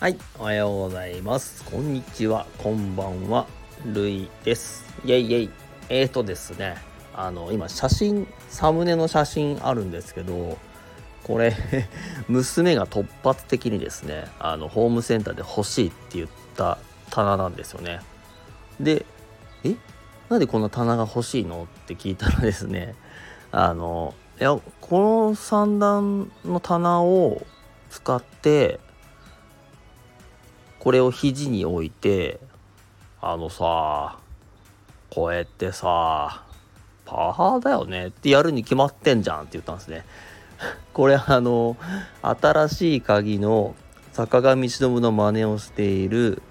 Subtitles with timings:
[0.00, 1.64] はい、おはようございます。
[1.64, 3.48] こんにちは、こんばんは、
[3.84, 4.84] るいです。
[5.04, 5.50] イェイイェイ。
[5.88, 6.76] えーとですね、
[7.16, 10.56] あの、今、写真、サムネの写真あるんですけど、
[11.24, 11.52] これ、
[12.28, 16.78] 娘が突発的にですね、あの、ホームセンターで欲しいって言った
[17.10, 17.98] 棚なんですよね。
[18.78, 19.04] で、
[19.64, 19.74] え？
[20.28, 21.64] なんでこんな棚が欲しいの？
[21.64, 22.94] って聞いたらですね、
[23.50, 27.44] あの、いや、この三段の棚を
[27.90, 28.78] 使って、
[30.78, 32.40] これを肘に置いて
[33.20, 34.18] あのさ
[35.10, 36.44] こうやってさ
[37.04, 40.04] パワーだよねってやるに決まってんじゃんって言ったんですね。
[40.92, 41.76] これあの
[42.22, 43.74] 新しい鍵の
[44.12, 46.42] 坂上忍の真似をしている、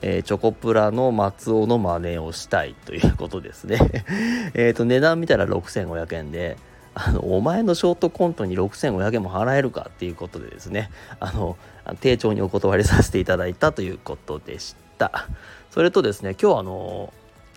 [0.00, 3.78] えーチョコプラの松尾の真似をしたいということですね。
[4.54, 6.56] えっと値段見たら6500円で
[6.94, 11.56] あのお前のショートコントに6500円も払えるかっていうことでですねあの
[12.00, 15.28] 丁重にお断りさせていただいたということでした。
[15.70, 17.12] それとですね今日あの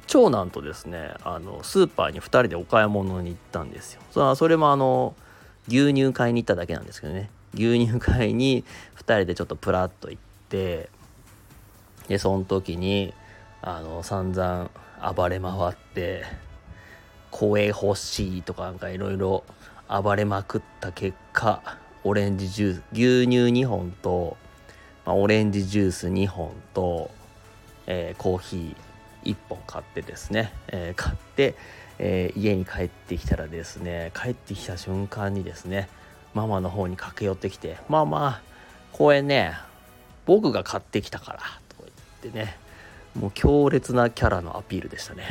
[0.07, 4.01] 長男とですねあのスーパーに2人でお買い物に行ったんですよ。
[4.11, 5.15] そそれもあの
[5.67, 7.29] 牛乳買いに行っただけなんですけどね。
[7.53, 8.63] 牛乳買いに
[8.97, 10.89] 2人でちょっとプラッと行って
[12.07, 13.13] でその時に
[13.61, 14.69] あの散々
[15.15, 16.23] 暴れ回って
[17.35, 19.43] 声欲しいとかなんかいろいろ
[19.89, 24.37] 暴れまくった結果オレンジジュース牛乳2本と、
[25.05, 27.11] まあ、オレンジジュース2本と、
[27.87, 31.55] えーコーヒー1本買ってですね、えー買って、
[31.99, 35.89] えー家に帰ってきたらですね帰ってきた瞬間にですね
[36.33, 38.41] ママの方に駆け寄ってきて「ママ
[38.93, 39.57] これね
[40.25, 41.39] 僕が買ってきたから」
[41.77, 41.83] と
[42.23, 42.57] 言ってね
[43.13, 45.25] もう強烈なキャラのアピールでしたね。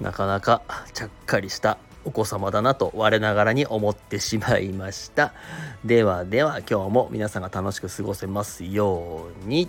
[0.00, 5.32] なかなかちゃっかりしたお子様だなと我ながらに思ってしまいました。
[5.84, 9.68] ではでは今日も皆さんが楽しく過ごせますように。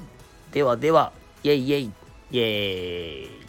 [0.52, 1.12] ではでは、
[1.44, 1.92] イェイイェイ
[2.32, 3.47] イェイ